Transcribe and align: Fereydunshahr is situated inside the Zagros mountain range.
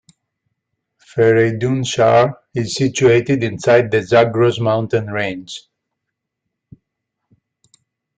Fereydunshahr 0.99 2.33
is 2.55 2.73
situated 2.75 3.43
inside 3.43 3.91
the 3.91 4.01
Zagros 4.01 4.59
mountain 4.59 5.05
range. 5.11 5.67